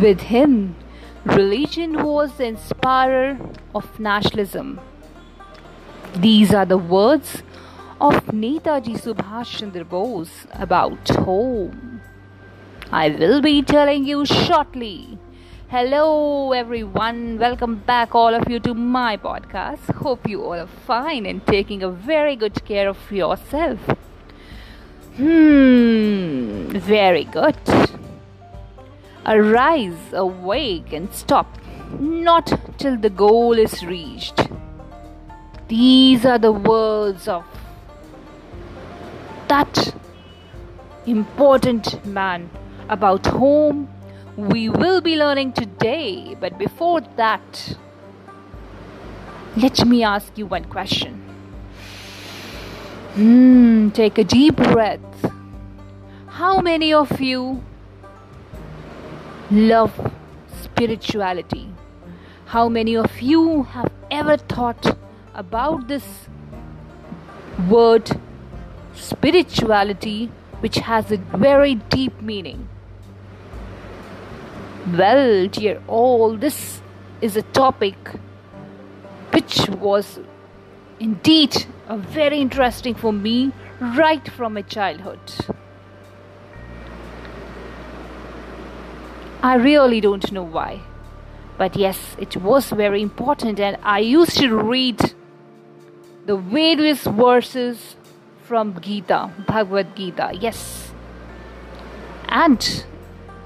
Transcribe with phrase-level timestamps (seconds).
[0.00, 0.74] With him,
[1.26, 3.38] religion was the inspirer
[3.74, 4.80] of nationalism.
[6.14, 7.42] These are the words
[8.00, 12.00] of Netaji Subhash Chandra Bose about home.
[12.90, 15.18] I will be telling you shortly.
[15.68, 17.38] Hello, everyone.
[17.38, 19.94] Welcome back, all of you, to my podcast.
[19.96, 23.78] Hope you all are fine and taking a very good care of yourself.
[25.18, 27.58] Hmm, very good.
[29.24, 31.58] Arise, awake, and stop,
[32.00, 34.48] not till the goal is reached.
[35.68, 37.44] These are the words of
[39.48, 39.94] that
[41.06, 42.50] important man
[42.88, 43.88] about whom
[44.36, 46.36] we will be learning today.
[46.40, 47.76] But before that,
[49.56, 51.14] let me ask you one question.
[53.14, 55.32] Hmm, take a deep breath.
[56.26, 57.62] How many of you
[59.52, 59.92] love
[60.62, 61.68] spirituality?
[62.46, 64.96] How many of you have ever thought
[65.34, 66.04] about this
[67.68, 68.10] word
[68.94, 70.30] spirituality,
[70.60, 72.66] which has a very deep meaning?
[74.96, 76.80] Well, dear all, this
[77.20, 77.96] is a topic
[79.32, 80.18] which was
[80.98, 85.20] indeed a very interesting for me right from my childhood.
[89.42, 90.80] I really don't know why.
[91.58, 95.14] But yes, it was very important, and I used to read
[96.26, 97.96] the various verses
[98.44, 100.30] from Gita, Bhagavad Gita.
[100.40, 100.92] Yes.
[102.28, 102.84] And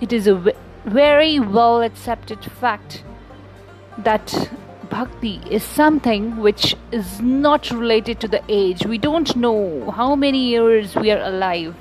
[0.00, 3.04] it is a very well accepted fact
[3.98, 4.50] that
[4.90, 8.84] bhakti is something which is not related to the age.
[8.84, 11.74] We don't know how many years we are alive.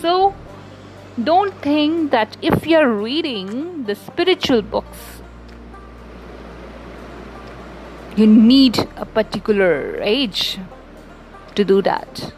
[0.00, 0.34] So,
[1.22, 5.22] don't think that if you're reading the spiritual books,
[8.16, 10.58] you need a particular age
[11.54, 12.32] to do that.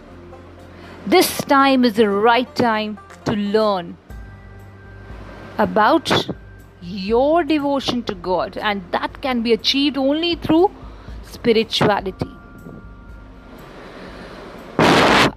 [1.06, 3.96] This time is the right time to learn
[5.56, 6.28] about
[6.80, 10.70] your devotion to God, and that can be achieved only through
[11.24, 12.37] spirituality.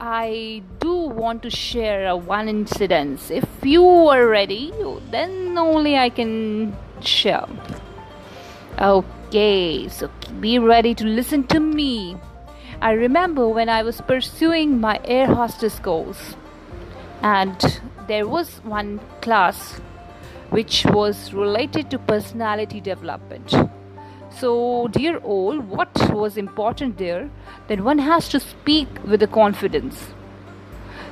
[0.04, 3.30] I do want to share one incident.
[3.30, 4.74] If you are ready,
[5.12, 7.46] then only I can share.
[8.80, 12.18] Okay, so be ready to listen to me.
[12.82, 16.36] I remember when I was pursuing my air hostess course,
[17.22, 19.74] and there was one class
[20.50, 23.54] which was related to personality development.
[24.38, 27.30] So, dear all, what was important there?
[27.68, 30.08] That one has to speak with the confidence.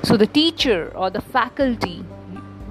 [0.03, 1.99] So, the teacher or the faculty,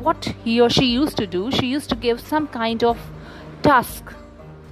[0.00, 2.98] what he or she used to do, she used to give some kind of
[3.62, 4.12] task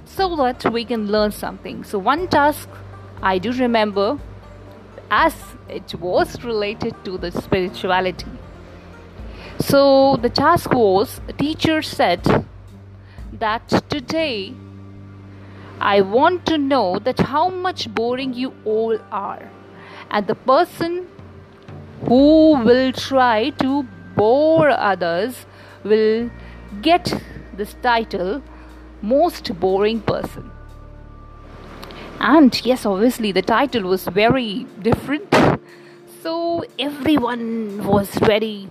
[0.05, 1.83] so that we can learn something.
[1.83, 2.67] So, one task
[3.21, 4.19] I do remember
[5.09, 5.33] as
[5.69, 8.27] it was related to the spirituality
[9.59, 12.45] so the task was teacher said
[13.33, 14.53] that today
[15.79, 19.49] I want to know that how much boring you all are.
[20.09, 21.07] And the person
[22.05, 23.83] who will try to
[24.15, 25.45] bore others
[25.83, 26.29] will
[26.81, 27.13] get
[27.55, 28.41] this title
[29.01, 30.51] most boring person.
[32.19, 35.35] And yes obviously the title was very different.
[36.23, 38.69] So everyone was ready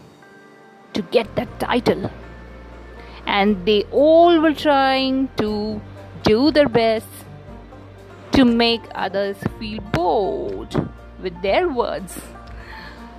[0.94, 2.10] to get that title.
[3.26, 5.80] And they all were trying to
[6.26, 7.06] do their best
[8.32, 10.74] to make others feel bored
[11.22, 12.20] with their words.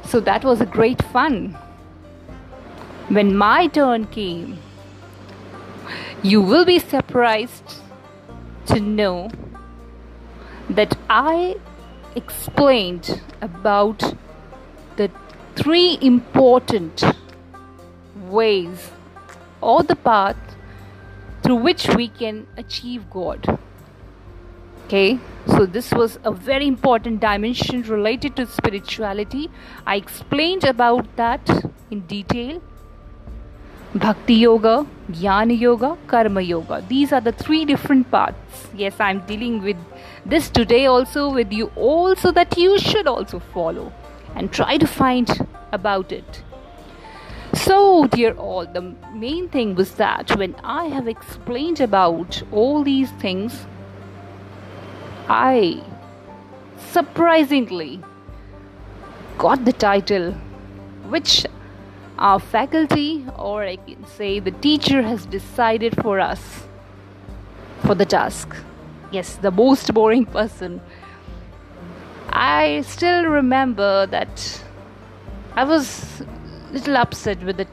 [0.03, 1.57] So that was a great fun.
[3.07, 4.59] When my turn came,
[6.21, 7.81] you will be surprised
[8.65, 9.29] to know
[10.69, 11.55] that I
[12.15, 14.13] explained about
[14.97, 15.09] the
[15.55, 17.03] three important
[18.29, 18.91] ways
[19.61, 20.46] or the path
[21.47, 23.45] through which we can achieve God.
[24.85, 29.49] Okay, so this was a very important dimension related to spirituality.
[29.85, 31.49] I explained about that
[31.89, 32.61] in detail.
[33.95, 36.83] Bhakti Yoga, Jnana Yoga, Karma Yoga.
[36.89, 38.67] These are the three different paths.
[38.75, 39.77] Yes, I'm dealing with
[40.25, 43.93] this today also with you all so that you should also follow
[44.35, 46.43] and try to find about it.
[47.67, 53.11] So, dear all, the main thing was that when I have explained about all these
[53.23, 53.65] things,
[55.27, 55.83] I
[56.77, 57.99] surprisingly
[59.37, 60.31] got the title,
[61.09, 61.45] which
[62.17, 66.63] our faculty, or I can say the teacher, has decided for us
[67.85, 68.55] for the task.
[69.11, 70.79] Yes, the most boring person.
[72.29, 74.63] I still remember that
[75.53, 76.23] I was
[76.71, 77.67] little upset with it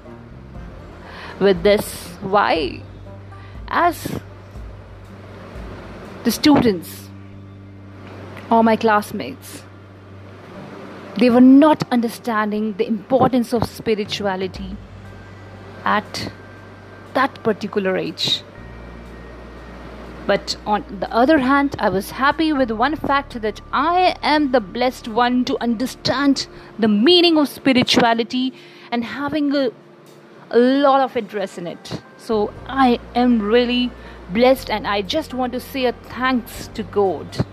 [1.41, 2.08] with this.
[2.20, 2.81] Why?
[3.69, 4.20] As
[6.25, 7.08] the students
[8.50, 9.62] or my classmates
[11.17, 14.76] they were not understanding the importance of spirituality
[15.85, 16.32] at
[17.14, 18.43] that particular age.
[20.26, 24.61] But on the other hand, I was happy with one fact that I am the
[24.61, 26.47] blessed one to understand
[26.79, 28.55] the meaning of spirituality
[28.91, 29.71] and having a,
[30.50, 32.00] a lot of interest in it.
[32.17, 33.91] So I am really
[34.32, 37.44] blessed, and I just want to say a thanks to God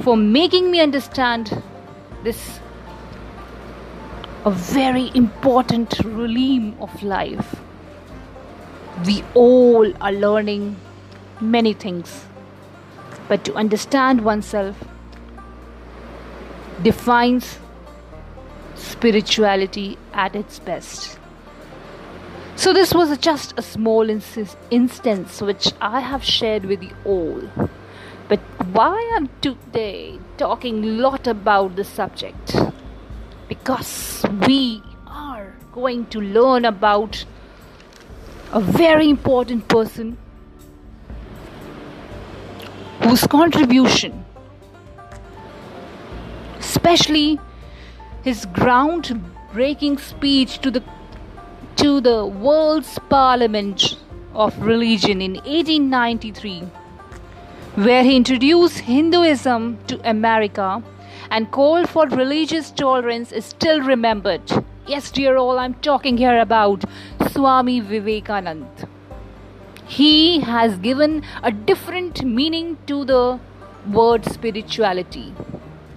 [0.00, 1.62] for making me understand
[2.24, 2.60] this
[4.44, 7.56] a very important realm of life.
[9.06, 10.76] We all are learning
[11.40, 12.26] many things,
[13.28, 14.76] but to understand oneself
[16.82, 17.58] defines
[18.74, 21.18] spirituality at its best.
[22.56, 27.42] So, this was just a small instance which I have shared with you all.
[28.28, 28.40] But
[28.72, 32.54] why I'm today talking lot about the subject?
[33.48, 37.24] Because we are going to learn about
[38.52, 40.18] a very important person
[43.02, 44.24] whose contribution,
[46.58, 47.38] especially
[48.22, 50.82] his groundbreaking speech to the
[51.76, 53.96] to the world's parliament
[54.34, 56.62] of religion in 1893
[57.76, 60.82] where he introduced Hinduism to America
[61.30, 64.42] and called for religious tolerance is still remembered.
[64.86, 66.84] Yes, dear all, I'm talking here about
[67.30, 68.89] Swami Vivekanand.
[69.90, 73.40] He has given a different meaning to the
[73.90, 75.34] word spirituality.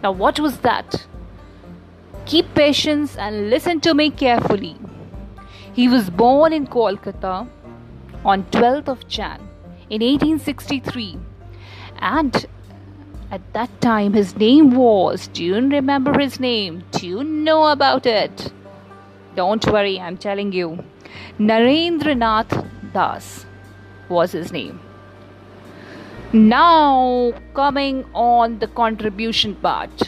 [0.01, 1.05] Now, what was that?
[2.25, 4.77] Keep patience and listen to me carefully.
[5.73, 7.47] He was born in Kolkata
[8.25, 9.39] on 12th of Jan
[9.91, 11.19] in 1863
[11.99, 12.45] and
[13.29, 18.05] at that time his name was do you remember his name do you know about
[18.05, 18.51] it
[19.35, 20.67] don't worry i'm telling you
[21.39, 22.53] narendranath
[22.93, 23.29] das
[24.09, 24.79] was his name.
[26.31, 30.07] Now coming on the contribution part.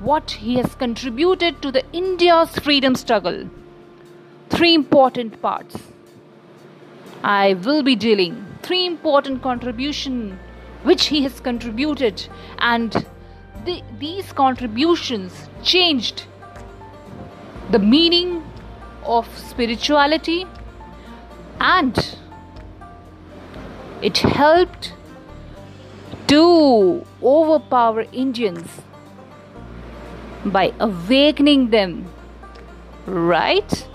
[0.00, 3.48] What he has contributed to the india's freedom struggle.
[4.50, 5.76] Three important parts.
[7.22, 10.38] I will be dealing three important contribution
[10.84, 12.26] which he has contributed,
[12.58, 13.06] and
[13.64, 16.24] the, these contributions changed
[17.70, 18.42] the meaning
[19.04, 20.46] of spirituality
[21.60, 22.18] and
[24.04, 24.92] it helped
[26.26, 28.82] to overpower Indians
[30.44, 32.04] by awakening them.
[33.06, 33.88] Right?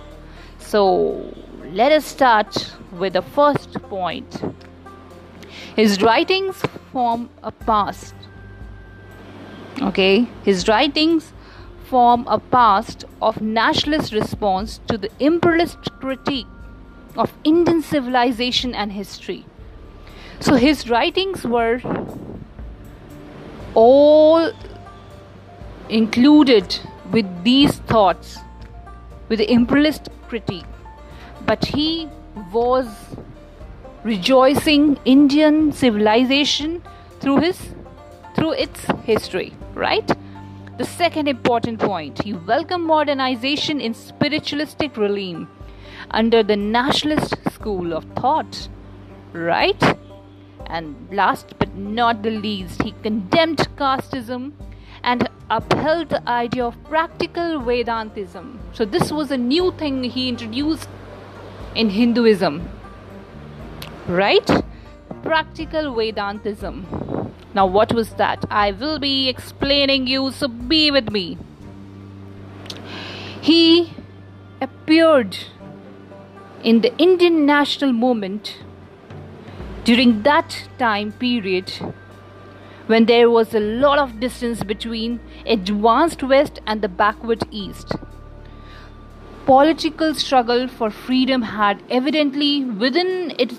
[0.58, 1.32] So
[1.64, 4.42] let us start with the first point.
[5.76, 6.58] His writings
[6.92, 8.16] form a past.
[9.80, 11.34] Okay, his writings
[11.86, 16.48] form a past of nationalist response to the imperialist critique
[17.16, 19.46] of Indian civilization and history.
[20.40, 21.82] So his writings were
[23.76, 24.52] all
[25.90, 26.80] included
[27.12, 28.38] with these thoughts,
[29.28, 30.66] with the imperialist critique.
[31.46, 32.08] But he
[32.54, 32.88] was
[34.04, 36.82] rejoicing Indian civilization
[37.20, 37.76] through his
[38.36, 40.10] through its history, right?
[40.78, 45.50] The second important point, he welcomed modernization in spiritualistic realm
[46.12, 48.70] under the nationalist school of thought,
[49.34, 49.84] right?
[50.70, 54.54] And last but not the least, he condemned casteism
[55.04, 58.60] and upheld the idea of practical Vedantism.
[58.74, 60.88] So, this was a new thing he introduced
[61.76, 62.70] in Hinduism
[64.10, 64.50] right?
[65.22, 67.32] Practical Vedantism.
[67.54, 68.46] Now, what was that?
[68.50, 71.38] I will be explaining you, so be with me.
[73.42, 73.94] He
[74.62, 75.38] appeared
[76.64, 78.58] in the Indian national movement
[79.90, 81.72] during that time period
[82.88, 87.96] when there was a lot of distance between advanced west and the backward east
[89.50, 92.52] political struggle for freedom had evidently
[92.84, 93.54] within it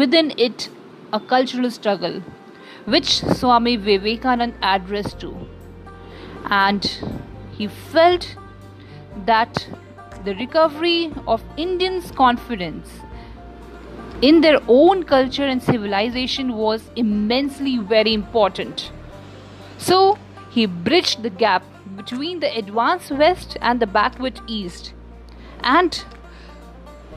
[0.00, 0.68] within it
[1.18, 2.20] a cultural struggle
[2.84, 5.34] which Swami Vivekananda addressed to.
[6.50, 6.84] And
[7.52, 8.36] he felt
[9.26, 9.66] that
[10.24, 12.90] the recovery of Indians' confidence
[14.22, 18.92] in their own culture and civilization was immensely very important.
[19.78, 20.18] So
[20.50, 21.64] he bridged the gap
[21.96, 24.92] between the advanced West and the backward East
[25.62, 26.04] and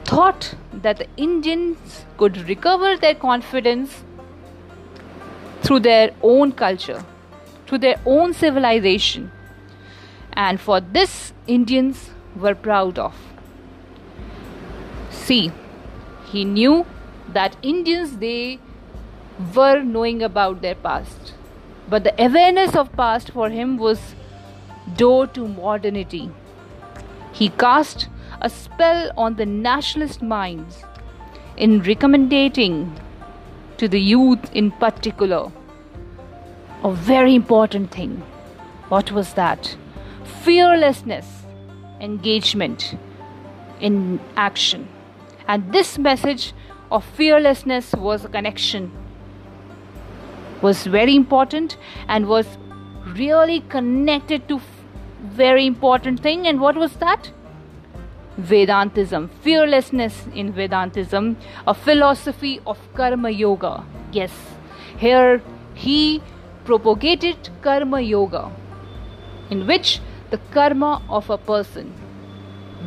[0.04, 4.02] thought that the Indians could recover their confidence
[5.62, 7.04] through their own culture,
[7.66, 9.30] through their own civilization.
[10.32, 13.14] And for this, Indians were proud of.
[15.10, 15.52] See,
[16.26, 16.84] he knew
[17.32, 18.58] that Indians they
[19.54, 21.34] were knowing about their past.
[21.88, 24.14] But the awareness of past for him was
[24.96, 26.30] door to modernity.
[27.32, 28.08] He cast
[28.40, 30.84] a spell on the nationalist minds
[31.56, 32.98] in recommending
[33.78, 35.50] to the youth in particular
[36.82, 38.22] a very important thing.
[38.88, 39.76] What was that?
[40.42, 41.26] Fearlessness,
[42.00, 42.96] engagement
[43.80, 44.88] in action.
[45.48, 46.52] And this message
[46.98, 48.90] of fearlessness was a connection
[50.62, 51.76] was very important
[52.08, 52.56] and was
[53.22, 54.60] really connected to
[55.24, 56.46] very important thing.
[56.46, 57.30] And what was that?
[58.40, 61.36] Vedantism fearlessness in vedantism
[61.66, 63.84] a philosophy of karma yoga.
[64.12, 64.32] Yes
[64.98, 65.42] here
[65.74, 66.22] he
[66.64, 68.50] propagated karma yoga
[69.50, 71.92] in which the karma of a person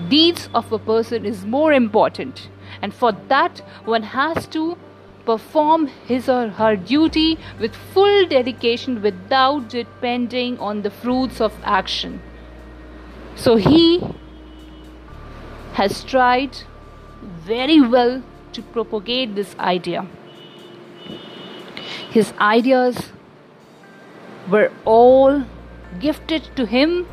[0.09, 2.49] deeds of a person is more important
[2.81, 4.77] and for that one has to
[5.25, 12.21] perform his or her duty with full dedication without depending on the fruits of action.
[13.35, 14.01] So he
[15.73, 16.57] has tried
[17.21, 20.07] very well to propagate this idea.
[22.09, 23.11] His ideas
[24.49, 25.43] were all
[25.99, 27.05] gifted to him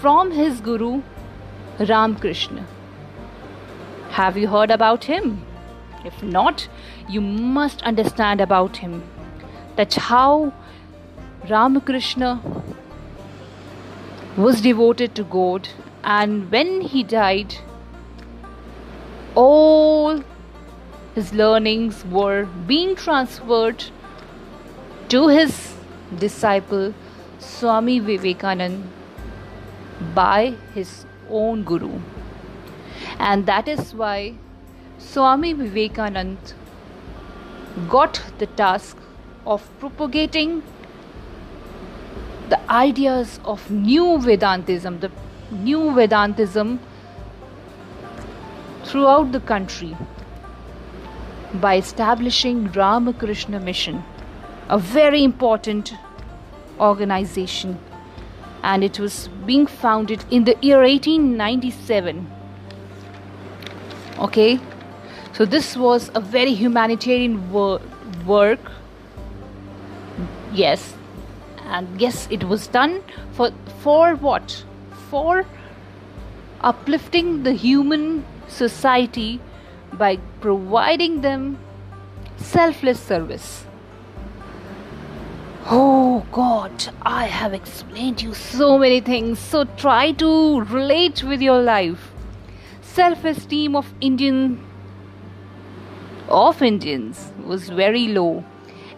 [0.00, 1.02] from his guru
[1.78, 2.66] Ramakrishna.
[4.16, 5.42] Have you heard about him?
[6.02, 6.68] If not,
[7.06, 9.02] you must understand about him.
[9.76, 10.54] That's how
[11.50, 12.30] Ramakrishna
[14.38, 15.68] was devoted to God,
[16.02, 17.56] and when he died,
[19.34, 20.24] all
[21.14, 23.84] his learnings were being transferred
[25.10, 25.74] to his
[26.26, 26.94] disciple
[27.38, 28.82] Swami Vivekananda
[30.14, 31.98] by his own guru
[33.18, 34.34] and that is why
[34.98, 36.54] Swami Vivekanand
[37.88, 38.96] got the task
[39.44, 40.62] of propagating
[42.48, 45.10] the ideas of new Vedantism, the
[45.50, 46.78] new Vedantism
[48.84, 49.96] throughout the country
[51.54, 54.04] by establishing Ramakrishna Mission,
[54.68, 55.94] a very important
[56.78, 57.78] organization,
[58.62, 62.35] and it was being founded in the year 1897
[64.18, 64.58] okay?
[65.32, 67.80] So this was a very humanitarian wor-
[68.26, 68.70] work.
[70.52, 70.94] Yes.
[71.66, 73.50] And yes it was done for
[73.82, 74.64] for what?
[75.10, 75.44] For
[76.60, 79.40] uplifting the human society
[79.92, 81.58] by providing them
[82.36, 83.64] selfless service.
[85.68, 91.60] Oh God, I have explained you so many things, so try to relate with your
[91.60, 92.12] life
[92.96, 94.58] self-esteem of Indian
[96.28, 98.44] of Indians was very low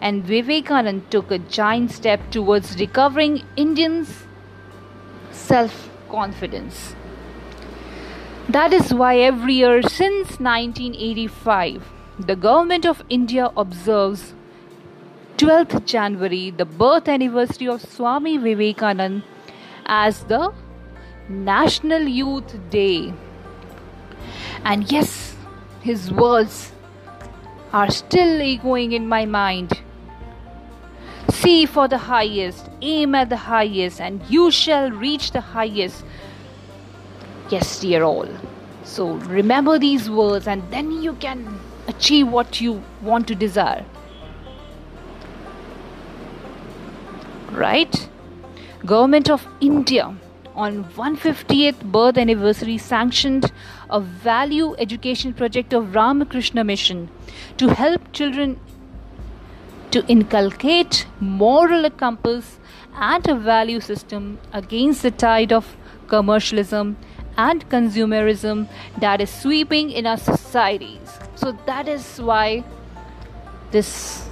[0.01, 4.23] and Vivekanand took a giant step towards recovering Indians'
[5.31, 6.95] self-confidence.
[8.47, 11.89] That is why every year since 1985
[12.31, 14.33] the government of India observes
[15.37, 19.23] 12th January, the birth anniversary of Swami Vivekanand,
[19.85, 20.53] as the
[21.29, 23.13] National Youth Day.
[24.63, 25.35] And yes,
[25.81, 26.71] his words
[27.73, 29.81] are still echoing in my mind.
[31.31, 36.03] See for the highest, aim at the highest, and you shall reach the highest.
[37.49, 38.27] Yes, dear all.
[38.83, 43.85] So remember these words, and then you can achieve what you want to desire.
[47.51, 48.09] Right?
[48.85, 50.15] Government of India
[50.65, 53.51] on 150th birth anniversary sanctioned
[53.89, 57.09] a value education project of Ramakrishna Mission
[57.57, 58.59] to help children
[59.91, 62.59] to inculcate moral compass
[63.11, 65.71] and a value system against the tide of
[66.07, 66.97] commercialism
[67.37, 68.67] and consumerism
[68.99, 71.17] that is sweeping in our societies.
[71.35, 72.65] So that is why
[73.71, 74.29] this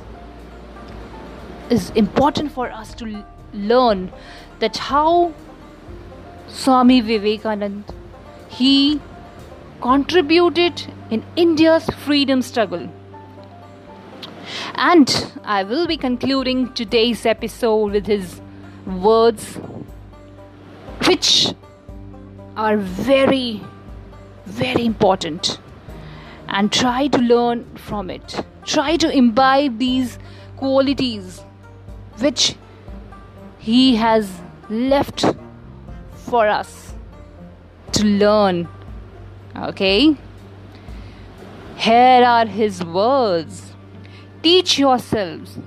[1.69, 4.12] is important for us to learn
[4.60, 5.34] that how
[6.48, 7.84] Swami Vivekanand.
[8.50, 9.01] he
[9.82, 12.89] contributed in India's freedom struggle.
[14.75, 18.42] And I will be concluding today's episode with his
[18.86, 19.56] words,
[21.06, 21.54] which
[22.56, 23.62] are very,
[24.46, 25.60] very important.
[26.48, 28.46] And try to learn from it.
[28.63, 30.18] Try to imbibe these
[30.56, 31.42] qualities
[32.20, 32.56] which
[33.60, 35.25] he has left
[36.29, 36.93] for us
[37.93, 38.67] to learn.
[39.55, 40.15] Okay?
[41.77, 43.67] Here are his words
[44.43, 45.57] Teach yourselves,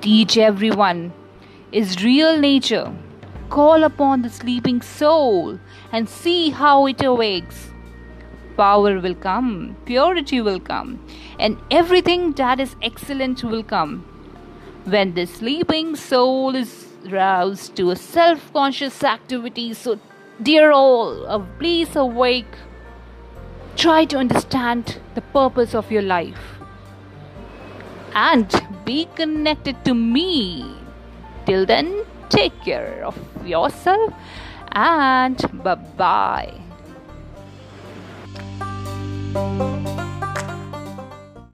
[0.00, 1.12] teach everyone,
[1.70, 2.90] is real nature.
[3.50, 5.60] Call upon the sleeping soul
[5.92, 7.70] and see how it awakes.
[8.56, 10.98] Power will come, purity will come,
[11.38, 14.00] and everything that is excellent will come.
[14.84, 19.98] When the sleeping soul is roused to a self conscious activity, so,
[20.42, 22.54] dear all, uh, please awake.
[23.76, 26.54] Try to understand the purpose of your life
[28.14, 28.48] and
[28.84, 30.76] be connected to me.
[31.46, 34.14] Till then, take care of yourself
[34.72, 36.60] and bye bye.